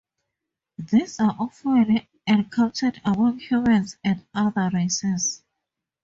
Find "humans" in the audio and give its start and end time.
3.37-3.97